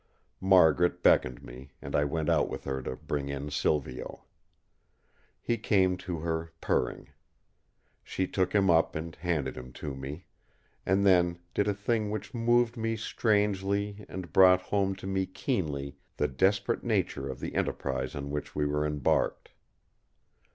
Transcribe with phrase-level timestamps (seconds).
[0.39, 4.23] Margaret beckoned me, and I went out with her to bring in Silvio.
[5.39, 7.09] He came to her purring.
[8.03, 10.25] She took him up and handed him to me;
[10.87, 15.97] and then did a thing which moved me strangely and brought home to me keenly
[16.17, 19.49] the desperate nature of the enterprise on which we were embarked.